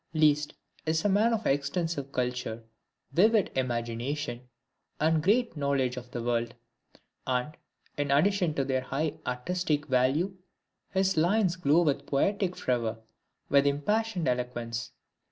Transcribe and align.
Liszt 0.15 0.55
is 0.87 1.05
a 1.05 1.09
man 1.09 1.31
of 1.31 1.45
extensive 1.45 2.11
culture, 2.11 2.63
vivid 3.11 3.51
imagination, 3.55 4.41
and 4.99 5.21
great 5.21 5.55
knowledge 5.55 5.95
of 5.95 6.09
the 6.09 6.23
world; 6.23 6.55
and, 7.27 7.55
in 7.99 8.09
addition 8.09 8.55
to 8.55 8.65
their 8.65 8.81
high 8.81 9.13
artistic 9.27 9.85
value, 9.85 10.35
his 10.89 11.17
lines 11.17 11.55
glow 11.55 11.83
with 11.83 12.07
poetic 12.07 12.55
fervor, 12.55 12.97
with 13.47 13.67
impassioned 13.67 14.27
eloquence. 14.27 14.91